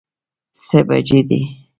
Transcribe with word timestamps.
څه 0.63 0.79
بجې 0.87 1.19
دي؟ 1.29 1.39